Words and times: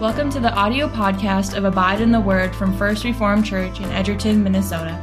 Welcome 0.00 0.30
to 0.30 0.38
the 0.38 0.54
audio 0.54 0.86
podcast 0.86 1.56
of 1.56 1.64
Abide 1.64 2.00
in 2.00 2.12
the 2.12 2.20
Word 2.20 2.54
from 2.54 2.72
First 2.78 3.02
Reformed 3.02 3.44
Church 3.44 3.80
in 3.80 3.86
Edgerton, 3.86 4.44
Minnesota. 4.44 4.96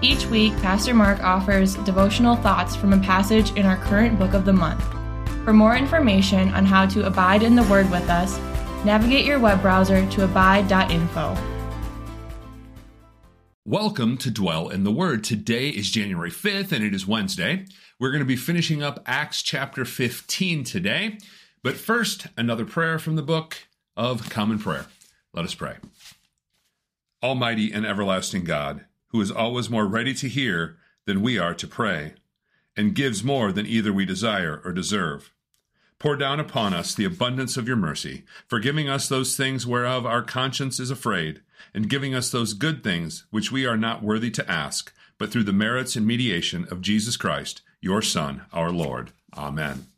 Each 0.00 0.26
week, 0.26 0.52
Pastor 0.58 0.94
Mark 0.94 1.18
offers 1.24 1.74
devotional 1.78 2.36
thoughts 2.36 2.76
from 2.76 2.92
a 2.92 3.00
passage 3.00 3.50
in 3.56 3.66
our 3.66 3.78
current 3.78 4.16
book 4.16 4.34
of 4.34 4.44
the 4.44 4.52
month. 4.52 4.80
For 5.42 5.52
more 5.52 5.74
information 5.74 6.50
on 6.50 6.64
how 6.64 6.86
to 6.86 7.04
abide 7.04 7.42
in 7.42 7.56
the 7.56 7.64
Word 7.64 7.90
with 7.90 8.08
us, 8.08 8.38
navigate 8.84 9.24
your 9.24 9.40
web 9.40 9.60
browser 9.60 10.08
to 10.08 10.22
abide.info. 10.22 11.36
Welcome 13.64 14.16
to 14.18 14.30
Dwell 14.30 14.68
in 14.68 14.84
the 14.84 14.92
Word. 14.92 15.24
Today 15.24 15.70
is 15.70 15.90
January 15.90 16.30
5th 16.30 16.70
and 16.70 16.84
it 16.84 16.94
is 16.94 17.08
Wednesday. 17.08 17.64
We're 17.98 18.12
going 18.12 18.22
to 18.22 18.24
be 18.24 18.36
finishing 18.36 18.84
up 18.84 19.02
Acts 19.04 19.42
chapter 19.42 19.84
15 19.84 20.62
today. 20.62 21.18
But 21.64 21.76
first, 21.76 22.28
another 22.36 22.64
prayer 22.64 23.00
from 23.00 23.16
the 23.16 23.22
book 23.22 23.64
of 23.98 24.30
Common 24.30 24.60
Prayer. 24.60 24.86
Let 25.34 25.44
us 25.44 25.54
pray. 25.54 25.74
Almighty 27.20 27.72
and 27.72 27.84
everlasting 27.84 28.44
God, 28.44 28.84
who 29.08 29.20
is 29.20 29.32
always 29.32 29.68
more 29.68 29.86
ready 29.86 30.14
to 30.14 30.28
hear 30.28 30.76
than 31.04 31.20
we 31.20 31.36
are 31.36 31.52
to 31.54 31.66
pray, 31.66 32.14
and 32.76 32.94
gives 32.94 33.24
more 33.24 33.50
than 33.50 33.66
either 33.66 33.92
we 33.92 34.06
desire 34.06 34.62
or 34.64 34.72
deserve. 34.72 35.32
Pour 35.98 36.14
down 36.14 36.38
upon 36.38 36.72
us 36.72 36.94
the 36.94 37.04
abundance 37.04 37.56
of 37.56 37.66
your 37.66 37.76
mercy, 37.76 38.22
forgiving 38.46 38.88
us 38.88 39.08
those 39.08 39.36
things 39.36 39.66
whereof 39.66 40.06
our 40.06 40.22
conscience 40.22 40.78
is 40.78 40.92
afraid 40.92 41.40
and 41.74 41.90
giving 41.90 42.14
us 42.14 42.30
those 42.30 42.52
good 42.52 42.84
things 42.84 43.26
which 43.30 43.50
we 43.50 43.66
are 43.66 43.76
not 43.76 44.04
worthy 44.04 44.30
to 44.30 44.48
ask, 44.48 44.92
but 45.18 45.32
through 45.32 45.42
the 45.42 45.52
merits 45.52 45.96
and 45.96 46.06
mediation 46.06 46.68
of 46.70 46.80
Jesus 46.80 47.16
Christ, 47.16 47.62
your 47.80 48.00
Son, 48.00 48.42
our 48.52 48.70
Lord. 48.70 49.10
Amen. 49.36 49.88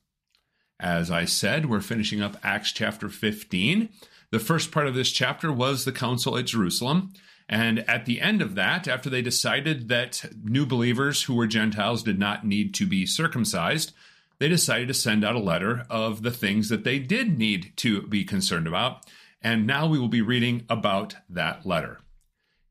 As 0.81 1.11
I 1.11 1.27
said, 1.27 1.67
we're 1.67 1.83
finishing 1.83 2.23
up 2.23 2.39
Acts 2.43 2.73
chapter 2.73 3.11
15. 3.11 3.91
The 4.31 4.39
first 4.39 4.73
part 4.73 4.87
of 4.87 4.95
this 4.95 5.13
chapter 5.13 5.53
was 5.53 5.85
the 5.85 5.93
council 5.93 6.39
at 6.39 6.47
Jerusalem. 6.47 7.13
And 7.51 7.81
at 7.81 8.07
the 8.07 8.21
end 8.21 8.41
of 8.41 8.55
that, 8.55 8.89
after 8.89 9.11
they 9.11 9.21
decided 9.21 9.89
that 9.89 10.25
new 10.43 10.65
believers 10.65 11.25
who 11.25 11.35
were 11.35 11.47
Gentiles 11.47 12.03
did 12.03 12.19
not 12.19 12.47
need 12.47 12.73
to 12.75 12.87
be 12.87 13.05
circumcised, 13.05 13.93
they 14.39 14.49
decided 14.49 14.89
to 14.89 14.95
send 14.95 15.23
out 15.23 15.35
a 15.35 15.41
letter 15.41 15.85
of 15.91 16.23
the 16.23 16.31
things 16.31 16.71
that 16.71 16.85
they 16.85 16.99
did 16.99 17.37
need 17.37 17.75
to 17.77 18.03
be 18.07 18.25
concerned 18.25 18.67
about. 18.67 19.05
And 19.43 19.67
now 19.67 19.87
we 19.87 19.99
will 19.99 20.09
be 20.09 20.23
reading 20.23 20.65
about 20.71 21.17
that 21.29 21.67
letter. 21.67 21.99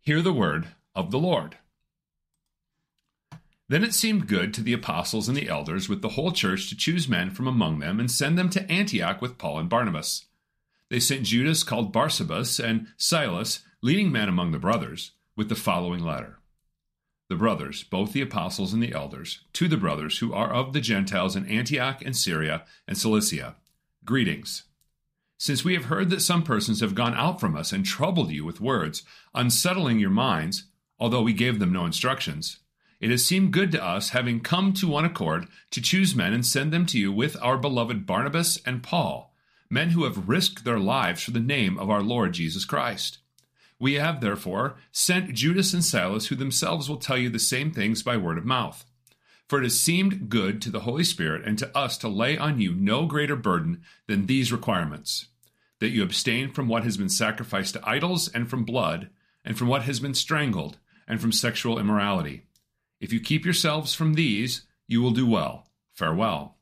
Hear 0.02 0.24
the 0.24 0.34
word 0.34 0.70
of 0.96 1.12
the 1.12 1.20
Lord. 1.20 1.58
Then 3.70 3.84
it 3.84 3.94
seemed 3.94 4.28
good 4.28 4.52
to 4.56 4.62
the 4.62 4.74
apostles 4.74 5.28
and 5.28 5.38
the 5.38 5.48
elders 5.48 5.88
with 5.88 6.02
the 6.02 6.10
whole 6.10 6.32
church 6.32 6.70
to 6.70 6.76
choose 6.76 7.08
men 7.08 7.30
from 7.30 7.48
among 7.48 7.80
them 7.80 8.00
and 8.00 8.10
send 8.10 8.36
them 8.36 8.50
to 8.50 8.70
Antioch 8.70 9.22
with 9.22 9.38
Paul 9.38 9.60
and 9.60 9.70
Barnabas. 9.70 10.26
They 10.90 11.00
sent 11.00 11.28
Judas, 11.28 11.64
called 11.64 11.94
Barsabas, 11.94 12.60
and 12.60 12.88
Silas, 12.98 13.60
leading 13.84 14.12
men 14.12 14.28
among 14.28 14.52
the 14.52 14.60
brothers, 14.60 15.12
with 15.36 15.50
the 15.50 15.56
following 15.56 16.04
letter 16.04 16.40
The 17.30 17.36
brothers, 17.36 17.84
both 17.84 18.12
the 18.12 18.22
apostles 18.22 18.74
and 18.74 18.82
the 18.82 18.94
elders, 18.94 19.42
to 19.54 19.68
the 19.68 19.78
brothers 19.78 20.18
who 20.18 20.34
are 20.34 20.52
of 20.52 20.74
the 20.74 20.82
Gentiles 20.82 21.36
in 21.36 21.46
Antioch 21.46 22.02
and 22.04 22.18
Syria 22.18 22.64
and 22.88 22.98
Cilicia, 22.98 23.56
greetings. 24.04 24.64
Since 25.38 25.64
we 25.64 25.76
have 25.76 25.86
heard 25.86 26.10
that 26.10 26.22
some 26.22 26.42
persons 26.42 26.82
have 26.82 26.96
gone 26.96 27.14
out 27.14 27.40
from 27.40 27.56
us 27.56 27.72
and 27.72 27.86
troubled 27.86 28.32
you 28.32 28.44
with 28.44 28.60
words, 28.60 29.04
unsettling 29.36 30.00
your 30.00 30.10
minds, 30.10 30.64
although 30.98 31.22
we 31.22 31.34
gave 31.34 31.60
them 31.60 31.72
no 31.72 31.86
instructions, 31.86 32.58
it 33.00 33.12
has 33.12 33.26
seemed 33.26 33.54
good 33.54 33.72
to 33.72 33.84
us, 33.84 34.10
having 34.10 34.42
come 34.42 34.74
to 34.74 34.88
one 34.88 35.06
accord, 35.06 35.48
to 35.72 35.82
choose 35.82 36.16
men 36.16 36.34
and 36.34 36.46
send 36.46 36.74
them 36.74 36.86
to 36.88 37.00
you 37.00 37.12
with 37.12 37.42
our 37.42 37.58
beloved 37.58 38.06
Barnabas 38.06 38.60
and 38.66 38.84
Paul, 38.84 39.34
men 39.70 39.92
who 39.92 40.04
have 40.04 40.28
risked 40.28 40.66
their 40.66 40.80
lives 40.80 41.24
for 41.24 41.32
the 41.32 41.40
name 41.40 41.78
of 41.80 41.90
our 41.90 42.02
Lord 42.02 42.34
Jesus 42.34 42.66
Christ. 42.66 43.20
We 43.80 43.94
have, 43.94 44.20
therefore, 44.20 44.76
sent 44.92 45.34
Judas 45.34 45.74
and 45.74 45.84
Silas, 45.84 46.28
who 46.28 46.36
themselves 46.36 46.90
will 46.90 46.98
tell 46.98 47.18
you 47.18 47.30
the 47.30 47.40
same 47.40 47.72
things 47.72 48.04
by 48.04 48.18
word 48.18 48.38
of 48.38 48.46
mouth. 48.46 48.86
For 49.48 49.60
it 49.60 49.64
has 49.64 49.80
seemed 49.80 50.30
good 50.30 50.62
to 50.62 50.70
the 50.70 50.82
Holy 50.82 51.04
Spirit 51.04 51.44
and 51.46 51.58
to 51.58 51.76
us 51.78 51.98
to 52.00 52.10
lay 52.10 52.38
on 52.38 52.60
you 52.60 52.76
no 52.76 53.06
greater 53.06 53.36
burden 53.36 53.82
than 54.08 54.26
these 54.26 54.52
requirements 54.52 55.28
that 55.80 55.90
you 55.90 56.04
abstain 56.04 56.52
from 56.52 56.68
what 56.68 56.84
has 56.84 56.98
been 56.98 57.10
sacrificed 57.10 57.74
to 57.74 57.90
idols, 57.90 58.28
and 58.28 58.50
from 58.50 58.66
blood, 58.66 59.10
and 59.44 59.58
from 59.58 59.68
what 59.68 59.84
has 59.84 60.00
been 60.00 60.14
strangled, 60.14 60.78
and 61.08 61.20
from 61.22 61.32
sexual 61.32 61.80
immorality. 61.80 62.44
If 63.00 63.14
you 63.14 63.20
keep 63.20 63.46
yourselves 63.46 63.94
from 63.94 64.14
these, 64.14 64.64
you 64.88 65.02
will 65.02 65.12
do 65.12 65.26
well. 65.28 65.68
Farewell. 65.94 66.58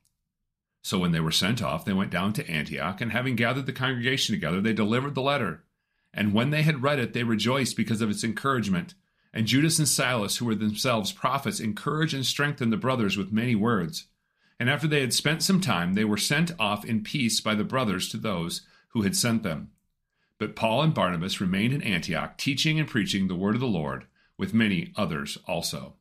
So 0.82 1.00
when 1.00 1.12
they 1.12 1.20
were 1.20 1.32
sent 1.32 1.62
off, 1.62 1.86
they 1.86 1.94
went 1.94 2.12
down 2.12 2.34
to 2.34 2.50
Antioch, 2.50 3.02
and 3.02 3.12
having 3.12 3.36
gathered 3.36 3.66
the 3.66 3.74
congregation 3.74 4.34
together, 4.34 4.62
they 4.62 4.74
delivered 4.74 5.16
the 5.16 5.22
letter. 5.22 5.64
And 6.14 6.34
when 6.34 6.50
they 6.50 6.62
had 6.62 6.82
read 6.82 7.00
it, 7.00 7.14
they 7.14 7.24
rejoiced 7.24 7.76
because 7.76 8.02
of 8.02 8.10
its 8.10 8.24
encouragement. 8.24 8.94
And 9.34 9.46
Judas 9.46 9.78
and 9.80 9.88
Silas, 9.88 10.38
who 10.38 10.46
were 10.46 10.56
themselves 10.56 11.12
prophets, 11.12 11.60
encouraged 11.60 12.14
and 12.14 12.26
strengthened 12.26 12.72
the 12.72 12.78
brothers 12.78 13.18
with 13.18 13.32
many 13.32 13.54
words. 13.54 14.06
And 14.60 14.70
after 14.70 14.88
they 14.88 15.02
had 15.02 15.14
spent 15.14 15.44
some 15.44 15.62
time, 15.62 15.94
they 15.94 16.06
were 16.06 16.18
sent 16.18 16.52
off 16.60 16.86
in 16.86 17.04
peace 17.04 17.42
by 17.42 17.54
the 17.54 17.64
brothers 17.64 18.10
to 18.10 18.18
those 18.18 18.62
who 18.90 19.04
had 19.04 19.16
sent 19.16 19.44
them. 19.44 19.72
But 20.40 20.56
Paul 20.56 20.82
and 20.82 20.94
Barnabas 20.94 21.42
remained 21.42 21.74
in 21.74 21.84
Antioch, 21.84 22.38
teaching 22.38 22.80
and 22.80 22.88
preaching 22.88 23.28
the 23.28 23.36
word 23.36 23.56
of 23.56 23.62
the 23.62 23.68
Lord, 23.68 24.06
with 24.38 24.54
many 24.54 24.94
others 24.96 25.38
also. 25.48 25.96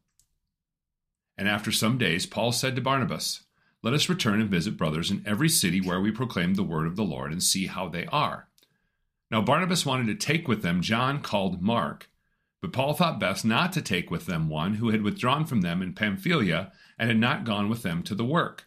And 1.39 1.49
after 1.49 1.71
some 1.71 1.99
days, 1.99 2.27
Paul 2.27 2.53
said 2.53 2.75
to 2.77 2.83
Barnabas, 2.83 3.43
Let 3.83 3.95
us 3.95 4.09
return 4.09 4.41
and 4.41 4.51
visit 4.51 4.77
brothers 4.77 5.11
in 5.11 5.23
every 5.27 5.49
city 5.49 5.81
where 5.81 6.01
we 6.01 6.11
proclaim 6.11 6.55
the 6.55 6.63
word 6.63 6.87
of 6.87 6.97
the 6.97 7.05
Lord 7.05 7.33
and 7.33 7.43
see 7.43 7.67
how 7.67 7.89
they 7.89 8.07
are. 8.07 8.49
Now 9.31 9.43
Barnabas 9.43 9.85
wanted 9.85 10.07
to 10.07 10.27
take 10.27 10.49
with 10.49 10.63
them 10.63 10.81
John 10.81 11.21
called 11.21 11.61
Mark, 11.61 12.09
but 12.61 12.73
Paul 12.73 12.95
thought 12.95 13.21
best 13.21 13.45
not 13.45 13.73
to 13.75 13.83
take 13.83 14.11
with 14.11 14.27
them 14.27 14.49
one 14.49 14.75
who 14.75 14.91
had 14.91 15.03
withdrawn 15.03 15.45
from 15.45 15.61
them 15.61 15.83
in 15.83 15.93
Pamphylia 15.93 16.73
and 16.99 17.09
had 17.09 17.19
not 17.19 17.45
gone 17.45 17.69
with 17.69 17.83
them 17.83 18.03
to 18.05 18.15
the 18.15 18.25
work. 18.25 18.65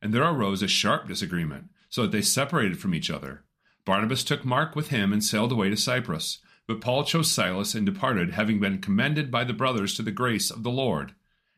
And 0.00 0.14
there 0.14 0.24
arose 0.24 0.62
a 0.62 0.68
sharp 0.68 1.08
disagreement, 1.08 1.66
so 1.90 2.02
that 2.02 2.12
they 2.12 2.22
separated 2.22 2.78
from 2.78 2.94
each 2.94 3.10
other. 3.10 3.44
Barnabas 3.84 4.22
took 4.22 4.44
Mark 4.44 4.76
with 4.76 4.88
him 4.88 5.12
and 5.12 5.24
sailed 5.24 5.52
away 5.52 5.70
to 5.70 5.76
Cyprus. 5.76 6.38
But 6.68 6.82
Paul 6.82 7.02
chose 7.02 7.30
Silas 7.30 7.74
and 7.74 7.86
departed, 7.86 8.32
having 8.32 8.60
been 8.60 8.78
commended 8.78 9.30
by 9.30 9.42
the 9.42 9.54
brothers 9.54 9.94
to 9.94 10.02
the 10.02 10.10
grace 10.10 10.50
of 10.50 10.62
the 10.62 10.70
Lord. 10.70 11.14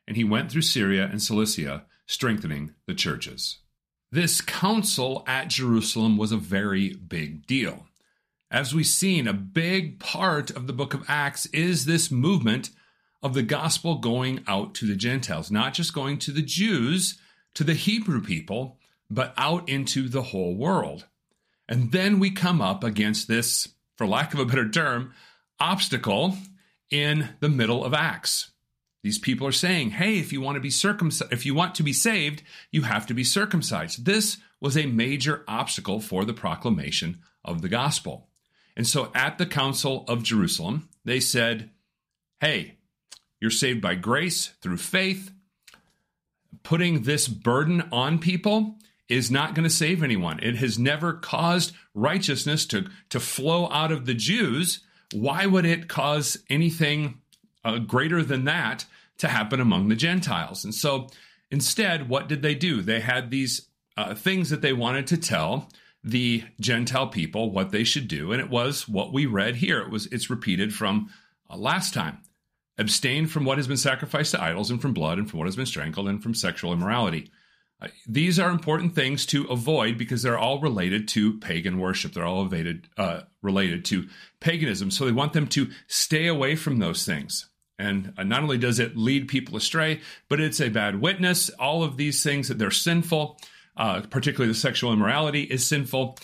And 0.06 0.16
he 0.16 0.24
went 0.24 0.50
through 0.50 0.62
Syria 0.62 1.08
and 1.10 1.22
Cilicia, 1.22 1.84
strengthening 2.06 2.74
the 2.86 2.94
churches. 2.94 3.58
This 4.12 4.40
council 4.40 5.22
at 5.26 5.48
Jerusalem 5.48 6.16
was 6.16 6.32
a 6.32 6.36
very 6.36 6.94
big 6.94 7.46
deal. 7.46 7.86
As 8.50 8.74
we've 8.74 8.86
seen, 8.86 9.28
a 9.28 9.32
big 9.32 10.00
part 10.00 10.50
of 10.50 10.66
the 10.66 10.72
book 10.72 10.94
of 10.94 11.04
Acts 11.06 11.46
is 11.46 11.84
this 11.84 12.10
movement 12.10 12.70
of 13.22 13.34
the 13.34 13.42
gospel 13.42 13.98
going 13.98 14.42
out 14.48 14.74
to 14.74 14.86
the 14.86 14.96
Gentiles, 14.96 15.50
not 15.50 15.74
just 15.74 15.94
going 15.94 16.18
to 16.18 16.32
the 16.32 16.42
Jews, 16.42 17.18
to 17.54 17.62
the 17.62 17.74
Hebrew 17.74 18.20
people, 18.20 18.78
but 19.08 19.34
out 19.36 19.68
into 19.68 20.08
the 20.08 20.22
whole 20.22 20.56
world. 20.56 21.06
And 21.68 21.92
then 21.92 22.18
we 22.18 22.30
come 22.32 22.60
up 22.60 22.82
against 22.82 23.28
this, 23.28 23.68
for 23.96 24.06
lack 24.06 24.34
of 24.34 24.40
a 24.40 24.44
better 24.44 24.68
term, 24.68 25.12
obstacle 25.60 26.36
in 26.90 27.28
the 27.38 27.48
middle 27.48 27.84
of 27.84 27.94
Acts. 27.94 28.50
These 29.02 29.18
people 29.18 29.46
are 29.46 29.52
saying, 29.52 29.90
hey, 29.90 30.18
if 30.18 30.32
you 30.32 30.40
want 30.40 30.56
to 30.56 30.60
be 30.60 30.70
circumcised, 30.70 31.32
if 31.32 31.46
you 31.46 31.54
want 31.54 31.74
to 31.76 31.82
be 31.82 31.92
saved, 31.92 32.42
you 32.70 32.82
have 32.82 33.06
to 33.06 33.14
be 33.14 33.24
circumcised. 33.24 34.04
This 34.04 34.36
was 34.60 34.76
a 34.76 34.86
major 34.86 35.42
obstacle 35.48 36.00
for 36.00 36.24
the 36.24 36.34
proclamation 36.34 37.18
of 37.44 37.62
the 37.62 37.68
gospel. 37.68 38.28
And 38.76 38.86
so 38.86 39.10
at 39.14 39.38
the 39.38 39.46
Council 39.46 40.04
of 40.06 40.22
Jerusalem, 40.22 40.88
they 41.04 41.20
said, 41.20 41.70
hey, 42.40 42.76
you're 43.40 43.50
saved 43.50 43.80
by 43.80 43.94
grace 43.94 44.48
through 44.60 44.76
faith. 44.76 45.32
Putting 46.62 47.02
this 47.02 47.26
burden 47.26 47.88
on 47.90 48.18
people 48.18 48.76
is 49.08 49.30
not 49.30 49.54
going 49.54 49.64
to 49.64 49.74
save 49.74 50.02
anyone. 50.02 50.38
It 50.40 50.56
has 50.56 50.78
never 50.78 51.14
caused 51.14 51.74
righteousness 51.94 52.66
to, 52.66 52.88
to 53.08 53.18
flow 53.18 53.70
out 53.70 53.92
of 53.92 54.04
the 54.04 54.14
Jews. 54.14 54.80
Why 55.12 55.46
would 55.46 55.64
it 55.64 55.88
cause 55.88 56.38
anything 56.50 57.20
uh, 57.64 57.78
greater 57.78 58.22
than 58.22 58.44
that 58.44 58.86
to 59.18 59.28
happen 59.28 59.60
among 59.60 59.88
the 59.88 59.96
Gentiles? 59.96 60.64
And 60.64 60.74
so 60.74 61.08
instead, 61.50 62.08
what 62.08 62.28
did 62.28 62.42
they 62.42 62.54
do? 62.54 62.82
They 62.82 63.00
had 63.00 63.30
these 63.30 63.68
uh, 63.96 64.14
things 64.14 64.50
that 64.50 64.62
they 64.62 64.72
wanted 64.72 65.06
to 65.08 65.16
tell 65.16 65.68
the 66.02 66.44
Gentile 66.60 67.08
people 67.08 67.50
what 67.50 67.70
they 67.70 67.84
should 67.84 68.08
do, 68.08 68.32
and 68.32 68.40
it 68.40 68.48
was 68.48 68.88
what 68.88 69.12
we 69.12 69.26
read 69.26 69.56
here. 69.56 69.80
It 69.80 69.90
was 69.90 70.06
it's 70.06 70.30
repeated 70.30 70.74
from 70.74 71.10
uh, 71.50 71.56
last 71.56 71.92
time. 71.92 72.18
Abstain 72.78 73.26
from 73.26 73.44
what 73.44 73.58
has 73.58 73.68
been 73.68 73.76
sacrificed 73.76 74.30
to 74.30 74.42
idols, 74.42 74.70
and 74.70 74.80
from 74.80 74.94
blood, 74.94 75.18
and 75.18 75.28
from 75.28 75.38
what 75.38 75.46
has 75.46 75.56
been 75.56 75.66
strangled, 75.66 76.08
and 76.08 76.22
from 76.22 76.34
sexual 76.34 76.72
immorality. 76.72 77.30
These 78.06 78.38
are 78.38 78.50
important 78.50 78.94
things 78.94 79.24
to 79.26 79.44
avoid 79.44 79.96
because 79.96 80.22
they're 80.22 80.38
all 80.38 80.60
related 80.60 81.08
to 81.08 81.38
pagan 81.38 81.78
worship. 81.78 82.12
They're 82.12 82.24
all 82.24 82.44
evaded, 82.44 82.88
uh, 82.96 83.22
related 83.42 83.84
to 83.86 84.06
paganism. 84.40 84.90
So 84.90 85.04
they 85.04 85.12
want 85.12 85.32
them 85.32 85.46
to 85.48 85.70
stay 85.86 86.26
away 86.26 86.56
from 86.56 86.78
those 86.78 87.04
things. 87.04 87.49
And 87.80 88.12
uh, 88.18 88.24
not 88.24 88.42
only 88.42 88.58
does 88.58 88.78
it 88.78 88.96
lead 88.96 89.26
people 89.26 89.56
astray, 89.56 90.00
but 90.28 90.38
it's 90.38 90.60
a 90.60 90.68
bad 90.68 91.00
witness. 91.00 91.48
All 91.50 91.82
of 91.82 91.96
these 91.96 92.22
things 92.22 92.48
that 92.48 92.58
they're 92.58 92.70
sinful, 92.70 93.40
uh, 93.76 94.02
particularly 94.10 94.52
the 94.52 94.58
sexual 94.58 94.92
immorality, 94.92 95.44
is 95.44 95.66
sinful. 95.66 96.18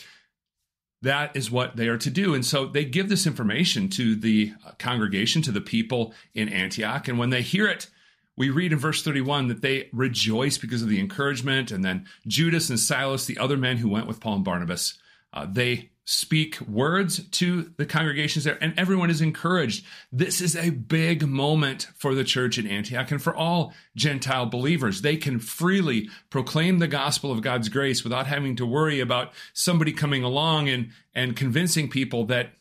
that 1.03 1.35
is 1.37 1.51
what 1.51 1.77
they 1.77 1.89
are 1.89 1.99
to 1.99 2.11
do. 2.11 2.35
And 2.35 2.45
so 2.45 2.67
they 2.67 2.85
give 2.85 3.09
this 3.09 3.27
information 3.27 3.89
to 3.91 4.17
the 4.17 4.53
congregation, 4.79 5.41
to 5.43 5.53
the 5.53 5.61
people 5.61 6.13
in 6.35 6.49
Antioch. 6.49 7.09
And 7.09 7.19
when 7.19 7.31
they 7.31 7.43
hear 7.43 7.67
it, 7.69 7.89
we 8.37 8.51
read 8.51 8.73
in 8.73 8.79
verse 8.79 9.03
31 9.03 9.49
that 9.49 9.63
they 9.63 9.89
rejoice 9.93 10.59
because 10.59 10.83
of 10.83 10.89
the 10.89 11.01
encouragement. 11.01 11.71
And 11.71 11.85
then 11.85 12.07
Judas 12.27 12.69
and 12.69 12.79
Silas, 12.79 13.25
the 13.25 13.39
other 13.39 13.57
men 13.57 13.79
who 13.79 13.89
went 13.89 14.07
with 14.07 14.21
Paul 14.21 14.37
and 14.37 14.45
Barnabas, 14.45 14.99
uh, 15.33 15.47
they 15.49 15.91
speak 16.07 16.61
words 16.63 17.29
to 17.31 17.73
the 17.77 17.85
congregations 17.85 18.45
there, 18.45 18.57
and 18.63 18.79
everyone 18.79 19.11
is 19.11 19.21
encouraged. 19.21 19.85
This 20.13 20.41
is 20.41 20.55
a 20.55 20.71
big 20.71 21.27
moment 21.27 21.89
for 21.97 22.15
the 22.15 22.23
church 22.23 22.59
in 22.59 22.67
Antioch 22.67 23.11
and 23.11 23.21
for 23.21 23.35
all 23.35 23.75
Gentile 23.97 24.47
believers. 24.47 25.03
They 25.03 25.17
can 25.17 25.41
freely 25.41 26.09
proclaim 26.31 26.79
the 26.79 26.87
gospel 26.87 27.33
of 27.33 27.43
God's 27.43 27.69
grace 27.69 28.05
without 28.05 28.29
having 28.29 28.55
to 28.57 28.65
worry 28.65 29.01
about 29.01 29.33
somebody 29.53 29.93
coming 29.93 30.23
along 30.23 30.69
and, 30.69 30.91
and 31.13 31.35
convincing 31.35 31.91
people 31.91 32.25
that 32.27 32.53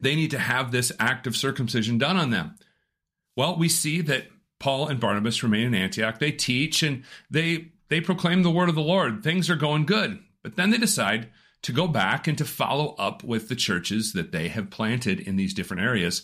they 0.00 0.16
need 0.16 0.32
to 0.32 0.38
have 0.38 0.72
this 0.72 0.90
act 0.98 1.28
of 1.28 1.36
circumcision 1.36 1.98
done 1.98 2.16
on 2.16 2.30
them. 2.30 2.56
Well, 3.36 3.56
we 3.56 3.68
see 3.68 4.00
that 4.02 4.26
Paul 4.58 4.88
and 4.88 4.98
Barnabas 4.98 5.44
remain 5.44 5.68
in 5.68 5.74
Antioch. 5.74 6.18
They 6.18 6.32
teach 6.32 6.82
and 6.82 7.04
they 7.30 7.68
they 7.88 8.00
proclaim 8.00 8.42
the 8.42 8.50
word 8.50 8.68
of 8.68 8.74
the 8.74 8.80
Lord. 8.80 9.22
Things 9.22 9.48
are 9.48 9.56
going 9.56 9.86
good. 9.86 10.18
But 10.42 10.56
then 10.56 10.70
they 10.70 10.78
decide 10.78 11.30
to 11.66 11.72
go 11.72 11.88
back 11.88 12.28
and 12.28 12.38
to 12.38 12.44
follow 12.44 12.94
up 12.96 13.24
with 13.24 13.48
the 13.48 13.56
churches 13.56 14.12
that 14.12 14.30
they 14.30 14.46
have 14.46 14.70
planted 14.70 15.18
in 15.18 15.34
these 15.34 15.52
different 15.52 15.82
areas. 15.82 16.22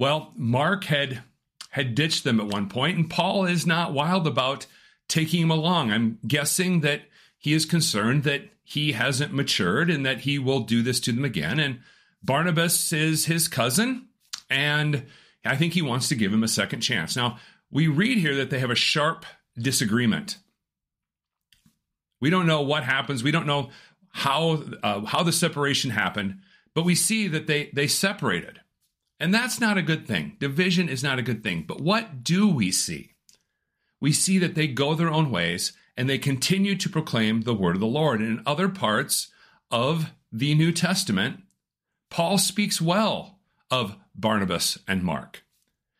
Well, 0.00 0.32
Mark 0.34 0.82
had 0.86 1.22
had 1.70 1.94
ditched 1.94 2.24
them 2.24 2.40
at 2.40 2.48
one 2.48 2.68
point, 2.68 2.96
and 2.96 3.08
Paul 3.08 3.44
is 3.44 3.68
not 3.68 3.92
wild 3.92 4.26
about 4.26 4.66
taking 5.08 5.42
him 5.42 5.50
along. 5.52 5.92
I'm 5.92 6.18
guessing 6.26 6.80
that 6.80 7.02
he 7.38 7.52
is 7.52 7.64
concerned 7.64 8.24
that 8.24 8.50
he 8.64 8.90
hasn't 8.92 9.32
matured 9.32 9.90
and 9.90 10.04
that 10.04 10.22
he 10.22 10.40
will 10.40 10.60
do 10.60 10.82
this 10.82 10.98
to 11.00 11.12
them 11.12 11.24
again. 11.24 11.60
And 11.60 11.78
Barnabas 12.24 12.92
is 12.92 13.26
his 13.26 13.46
cousin, 13.46 14.08
and 14.50 15.06
I 15.44 15.54
think 15.54 15.74
he 15.74 15.82
wants 15.82 16.08
to 16.08 16.16
give 16.16 16.32
him 16.32 16.42
a 16.42 16.48
second 16.48 16.80
chance. 16.80 17.14
Now, 17.14 17.38
we 17.70 17.86
read 17.86 18.18
here 18.18 18.34
that 18.34 18.50
they 18.50 18.58
have 18.58 18.70
a 18.72 18.74
sharp 18.74 19.24
disagreement. 19.56 20.38
We 22.20 22.30
don't 22.30 22.46
know 22.46 22.62
what 22.62 22.82
happens. 22.82 23.22
We 23.22 23.30
don't 23.30 23.46
know 23.46 23.70
how 24.14 24.62
uh, 24.84 25.04
how 25.04 25.24
the 25.24 25.32
separation 25.32 25.90
happened, 25.90 26.38
but 26.72 26.84
we 26.84 26.94
see 26.94 27.26
that 27.26 27.48
they 27.48 27.70
they 27.72 27.88
separated, 27.88 28.60
and 29.18 29.34
that's 29.34 29.60
not 29.60 29.76
a 29.76 29.82
good 29.82 30.06
thing. 30.06 30.36
Division 30.38 30.88
is 30.88 31.02
not 31.02 31.18
a 31.18 31.22
good 31.22 31.42
thing. 31.42 31.64
But 31.66 31.80
what 31.80 32.22
do 32.22 32.48
we 32.48 32.70
see? 32.70 33.10
We 34.00 34.12
see 34.12 34.38
that 34.38 34.54
they 34.54 34.68
go 34.68 34.94
their 34.94 35.10
own 35.10 35.32
ways 35.32 35.72
and 35.96 36.08
they 36.08 36.18
continue 36.18 36.76
to 36.76 36.88
proclaim 36.88 37.40
the 37.40 37.54
word 37.54 37.74
of 37.74 37.80
the 37.80 37.86
Lord. 37.86 38.20
And 38.20 38.38
in 38.38 38.42
other 38.46 38.68
parts 38.68 39.32
of 39.70 40.12
the 40.30 40.54
New 40.54 40.70
Testament, 40.70 41.40
Paul 42.08 42.38
speaks 42.38 42.80
well 42.80 43.40
of 43.70 43.96
Barnabas 44.14 44.78
and 44.86 45.02
Mark. 45.02 45.42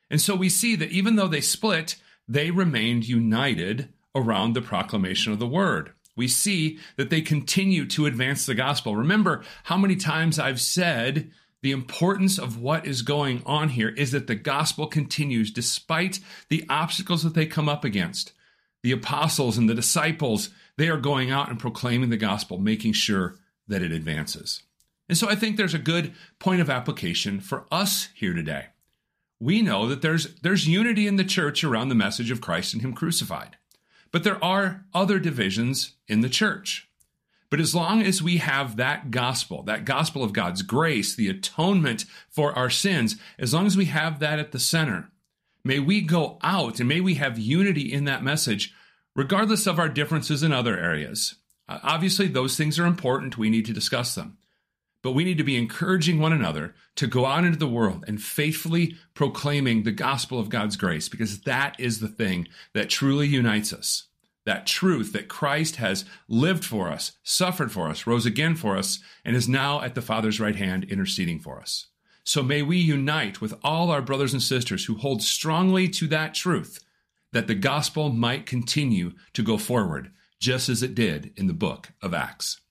And 0.09 0.21
so 0.21 0.37
we 0.37 0.49
see 0.49 0.77
that 0.77 0.91
even 0.91 1.17
though 1.17 1.27
they 1.27 1.41
split, 1.41 1.97
they 2.29 2.53
remained 2.53 3.09
united 3.09 3.89
around 4.15 4.53
the 4.53 4.63
proclamation 4.63 5.33
of 5.33 5.41
the 5.41 5.47
word 5.49 5.94
we 6.17 6.29
see 6.29 6.79
that 6.97 7.11
they 7.11 7.21
continue 7.21 7.87
to 7.87 8.07
advance 8.07 8.47
the 8.47 8.55
gospel. 8.55 8.97
Remember 8.97 9.43
how 9.65 9.77
many 9.77 9.97
times 9.97 10.39
I've 10.39 10.61
said 10.61 11.31
the 11.63 11.73
importance 11.73 12.39
of 12.39 12.61
what 12.61 12.87
is 12.87 13.03
going 13.03 13.43
on 13.47 13.71
here 13.71 13.89
is 13.89 14.13
that 14.13 14.27
the 14.27 14.35
gospel 14.35 14.87
continues 14.87 15.51
despite 15.51 16.21
the 16.51 16.65
obstacles 16.69 17.23
that 17.23 17.35
they 17.35 17.47
come 17.47 17.69
up 17.69 17.85
against. 17.85 18.33
The 18.83 18.93
apostles 18.93 19.57
and 19.57 19.69
the 19.69 19.75
disciples, 19.75 20.51
they 20.77 20.89
are 20.91 20.99
going 20.99 21.31
out 21.31 21.49
and 21.49 21.59
proclaiming 21.59 22.11
the 22.11 22.19
gospel, 22.19 22.59
making 22.59 22.93
sure 22.93 23.37
that 23.67 23.83
it 23.83 23.93
advances. 23.93 24.63
And 25.09 25.17
so 25.17 25.29
I 25.29 25.35
think 25.35 25.57
there's 25.57 25.75
a 25.75 25.79
good 25.79 26.13
point 26.39 26.61
of 26.61 26.69
application 26.69 27.41
for 27.41 27.65
us 27.73 28.09
here 28.15 28.35
today. 28.35 28.67
We 29.41 29.63
know 29.63 29.89
that 29.89 30.03
there's, 30.03 30.35
there's 30.41 30.69
unity 30.69 31.07
in 31.07 31.17
the 31.17 31.25
church 31.25 31.65
around 31.65 31.89
the 31.89 31.95
message 31.95 32.31
of 32.31 32.41
Christ 32.41 32.75
and 32.75 32.83
Him 32.83 32.93
crucified. 32.93 33.57
But 34.15 34.23
there 34.23 34.43
are 34.45 34.85
other 34.95 35.19
divisions 35.19 35.95
in 36.07 36.21
the 36.21 36.29
church. 36.29 36.89
But 37.51 37.59
as 37.59 37.75
long 37.75 38.01
as 38.01 38.23
we 38.23 38.37
have 38.37 38.77
that 38.77 39.11
gospel, 39.11 39.65
that 39.65 39.85
gospel 39.85 40.23
of 40.23 40.33
God's 40.33 40.63
grace, 40.63 41.17
the 41.17 41.29
atonement 41.29 42.05
for 42.31 42.57
our 42.57 42.71
sins, 42.71 43.17
as 43.41 43.53
long 43.53 43.67
as 43.67 43.77
we 43.77 43.87
have 43.87 44.21
that 44.21 44.39
at 44.39 44.53
the 44.53 44.61
center, 44.61 45.11
may 45.65 45.81
we 45.81 46.01
go 46.01 46.39
out 46.45 46.79
and 46.79 46.89
may 46.89 47.01
we 47.01 47.15
have 47.15 47.41
unity 47.41 47.93
in 47.93 48.05
that 48.05 48.23
message, 48.23 48.73
regardless 49.17 49.67
of 49.67 49.81
our 49.81 49.89
differences 49.89 50.45
in 50.45 50.53
other 50.53 50.79
areas. 50.79 51.35
Uh, 51.69 51.81
obviously, 51.83 52.29
those 52.29 52.57
things 52.57 52.79
are 52.79 52.87
important. 52.87 53.37
We 53.37 53.51
need 53.51 53.67
to 53.67 53.73
discuss 53.73 54.15
them 54.15 54.39
but 55.05 55.13
we 55.13 55.23
need 55.23 55.37
to 55.37 55.45
be 55.45 55.59
encouraging 55.59 56.19
one 56.19 56.33
another 56.33 56.75
to 56.97 57.07
go 57.07 57.27
out 57.27 57.45
into 57.45 57.59
the 57.59 57.69
world 57.69 58.03
and 58.09 58.23
faithfully 58.23 58.97
proclaiming 59.13 59.83
the 59.83 59.93
gospel 59.93 60.41
of 60.41 60.49
God's 60.49 60.77
grace 60.77 61.11
because 61.11 61.43
that 61.43 61.79
is 61.79 62.01
the 62.01 62.09
thing 62.09 62.49
that 62.73 62.89
truly 62.89 63.29
unites 63.29 63.71
us. 63.71 64.05
That 64.47 64.67
truth 64.67 65.13
that 65.13 65.29
Christ 65.29 65.77
has 65.77 66.07
lived 66.27 66.65
for 66.65 66.89
us, 66.89 67.13
suffered 67.23 67.71
for 67.71 67.89
us, 67.89 68.07
rose 68.07 68.25
again 68.25 68.57
for 68.57 68.79
us, 68.79 68.99
and 69.27 69.37
is 69.37 69.47
now 69.47 69.83
at 69.83 69.95
the 69.95 70.01
Father's 70.01 70.41
right 70.41 70.57
hand 70.57 70.85
interceding 70.85 71.39
for 71.39 71.61
us. 71.61 71.89
So 72.25 72.43
may 72.43 72.63
we 72.63 72.79
unite 72.79 73.43
with 73.43 73.53
all 73.63 73.91
our 73.91 74.01
brothers 74.01 74.33
and 74.33 74.43
sisters 74.43 74.87
who 74.87 74.97
hold 74.97 75.23
strongly 75.23 75.87
to 75.91 76.09
that 76.09 76.33
truth 76.33 76.83
that 77.33 77.47
the 77.47 77.55
gospel 77.55 78.09
might 78.09 78.47
continue 78.47 79.13
to 79.35 79.43
go 79.43 79.59
forward, 79.59 80.13
just 80.41 80.71
as 80.71 80.83
it 80.83 80.95
did 80.95 81.35
in 81.37 81.47
the 81.47 81.53
book 81.53 81.91
of 82.01 82.15
Acts. 82.15 82.63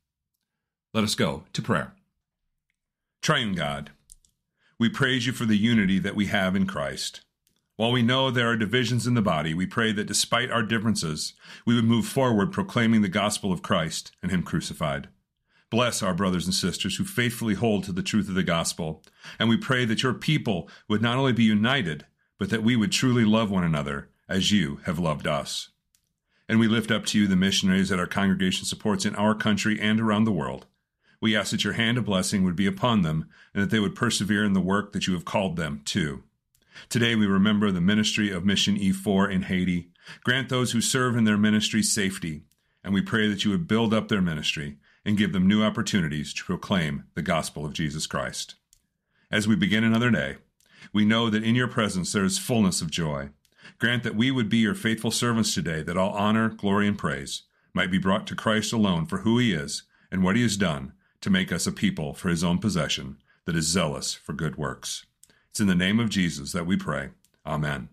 Let 0.96 1.04
us 1.04 1.14
go 1.14 1.44
to 1.54 1.62
prayer. 1.62 1.94
Triune 3.24 3.56
God, 3.56 3.92
we 4.78 4.90
praise 4.90 5.26
you 5.26 5.32
for 5.32 5.46
the 5.46 5.56
unity 5.56 5.98
that 5.98 6.14
we 6.14 6.26
have 6.26 6.58
in 6.58 6.68
Christ. 6.68 7.22
While 7.78 7.94
we 7.94 8.02
know 8.02 8.30
there 8.30 8.50
are 8.50 8.58
divisions 8.58 9.08
in 9.08 9.14
the 9.14 9.22
body, 9.22 9.54
we 9.54 9.66
pray 9.66 9.94
that 9.94 10.08
despite 10.08 10.52
our 10.52 10.62
differences, 10.62 11.32
we 11.66 11.74
would 11.74 11.86
move 11.86 12.06
forward 12.06 12.52
proclaiming 12.52 13.02
the 13.02 13.08
gospel 13.08 13.54
of 13.54 13.62
Christ 13.62 14.12
and 14.22 14.30
Him 14.30 14.44
crucified. 14.44 15.08
Bless 15.70 16.04
our 16.04 16.14
brothers 16.14 16.44
and 16.44 16.54
sisters 16.54 16.98
who 16.98 17.06
faithfully 17.06 17.54
hold 17.54 17.86
to 17.86 17.94
the 17.94 18.04
truth 18.04 18.28
of 18.28 18.36
the 18.36 18.44
gospel, 18.44 19.02
and 19.40 19.48
we 19.48 19.56
pray 19.56 19.86
that 19.86 20.04
your 20.04 20.14
people 20.14 20.70
would 20.90 21.02
not 21.02 21.16
only 21.16 21.32
be 21.32 21.46
united, 21.46 22.06
but 22.38 22.50
that 22.50 22.62
we 22.62 22.76
would 22.76 22.92
truly 22.92 23.24
love 23.24 23.50
one 23.50 23.64
another 23.64 24.10
as 24.28 24.52
you 24.52 24.82
have 24.84 25.00
loved 25.00 25.28
us. 25.28 25.70
And 26.50 26.60
we 26.60 26.68
lift 26.68 26.92
up 26.92 27.06
to 27.06 27.20
you 27.20 27.28
the 27.28 27.38
missionaries 27.38 27.88
that 27.88 28.00
our 28.00 28.06
congregation 28.06 28.66
supports 28.66 29.06
in 29.06 29.16
our 29.16 29.34
country 29.34 29.80
and 29.80 30.02
around 30.02 30.26
the 30.26 30.34
world. 30.34 30.66
We 31.24 31.38
ask 31.38 31.52
that 31.52 31.64
your 31.64 31.74
hand 31.74 31.98
of 31.98 32.04
blessing 32.04 32.44
would 32.44 32.58
be 32.58 32.66
upon 32.68 33.02
them 33.02 33.30
and 33.54 33.64
that 33.64 33.70
they 33.70 33.80
would 33.80 33.96
persevere 33.96 34.44
in 34.44 34.52
the 34.52 34.60
work 34.60 34.92
that 34.92 35.08
you 35.08 35.14
have 35.14 35.24
called 35.24 35.56
them 35.56 35.82
to. 35.86 36.22
Today 36.90 37.16
we 37.16 37.26
remember 37.26 37.72
the 37.72 37.80
ministry 37.80 38.30
of 38.30 38.44
Mission 38.44 38.78
E4 38.78 39.32
in 39.32 39.44
Haiti. 39.44 39.88
Grant 40.26 40.50
those 40.50 40.74
who 40.74 40.82
serve 40.82 41.16
in 41.16 41.24
their 41.24 41.38
ministry 41.38 41.82
safety, 41.82 42.44
and 42.84 42.94
we 42.94 43.02
pray 43.02 43.30
that 43.30 43.46
you 43.46 43.52
would 43.52 43.70
build 43.70 43.94
up 43.94 44.10
their 44.10 44.22
ministry 44.22 44.80
and 45.06 45.18
give 45.18 45.32
them 45.32 45.48
new 45.48 45.64
opportunities 45.64 46.34
to 46.34 46.44
proclaim 46.44 47.06
the 47.16 47.22
gospel 47.22 47.66
of 47.66 47.72
Jesus 47.72 48.06
Christ. 48.06 48.56
As 49.32 49.48
we 49.48 49.56
begin 49.56 49.86
another 49.86 50.12
day, 50.12 50.36
we 50.92 51.06
know 51.06 51.30
that 51.30 51.46
in 51.46 51.56
your 51.56 51.70
presence 51.70 52.12
there 52.12 52.26
is 52.26 52.38
fullness 52.38 52.82
of 52.82 52.92
joy. 52.92 53.30
Grant 53.80 54.04
that 54.04 54.18
we 54.18 54.30
would 54.30 54.50
be 54.50 54.58
your 54.58 54.76
faithful 54.76 55.10
servants 55.10 55.54
today, 55.54 55.84
that 55.84 55.98
all 55.98 56.12
honor, 56.12 56.50
glory, 56.50 56.86
and 56.86 56.98
praise 56.98 57.44
might 57.74 57.92
be 57.92 57.98
brought 57.98 58.28
to 58.28 58.36
Christ 58.36 58.74
alone 58.74 59.06
for 59.06 59.20
who 59.20 59.38
he 59.38 59.54
is 59.54 59.84
and 60.12 60.22
what 60.22 60.36
he 60.36 60.42
has 60.42 60.58
done 60.58 60.92
to 61.24 61.30
make 61.30 61.52
us 61.52 61.66
a 61.66 61.72
people 61.72 62.14
for 62.14 62.28
his 62.28 62.44
own 62.44 62.60
possession 62.60 63.18
that 63.46 63.56
is 63.56 63.66
zealous 63.66 64.14
for 64.14 64.34
good 64.34 64.58
works. 64.58 65.06
It's 65.50 65.62
in 65.62 65.68
the 65.68 65.76
name 65.76 66.00
of 66.00 66.10
Jesus 66.10 66.52
that 66.52 66.66
we 66.66 66.76
pray. 66.76 67.10
Amen. 67.46 67.88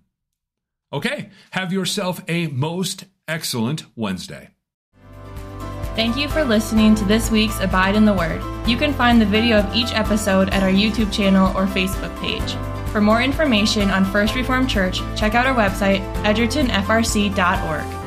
Okay, 0.92 1.30
have 1.52 1.72
yourself 1.72 2.22
a 2.26 2.48
most 2.48 3.04
excellent 3.28 3.84
Wednesday. 3.94 4.50
Thank 5.94 6.16
you 6.16 6.28
for 6.28 6.44
listening 6.44 6.96
to 6.96 7.04
this 7.04 7.30
week's 7.30 7.60
Abide 7.60 7.94
in 7.94 8.04
the 8.04 8.14
Word. 8.14 8.42
You 8.66 8.76
can 8.76 8.92
find 8.92 9.20
the 9.20 9.26
video 9.26 9.58
of 9.58 9.74
each 9.74 9.92
episode 9.92 10.48
at 10.50 10.64
our 10.64 10.70
YouTube 10.70 11.12
channel 11.12 11.56
or 11.56 11.66
Facebook 11.66 12.16
page. 12.20 12.56
For 12.90 13.00
more 13.00 13.22
information 13.22 13.90
on 13.90 14.04
First 14.04 14.34
Reformed 14.34 14.68
Church, 14.68 14.98
check 15.16 15.34
out 15.34 15.46
our 15.46 15.54
website, 15.54 16.00
edgertonfrc.org. 16.24 17.99